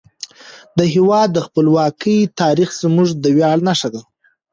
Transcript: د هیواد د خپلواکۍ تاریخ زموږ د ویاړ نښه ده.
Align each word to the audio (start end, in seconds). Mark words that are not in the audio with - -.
د 0.77 0.79
هیواد 0.93 1.29
د 1.33 1.39
خپلواکۍ 1.47 2.17
تاریخ 2.41 2.69
زموږ 2.83 3.07
د 3.23 3.25
ویاړ 3.35 3.57
نښه 3.67 3.89
ده. 3.93 4.01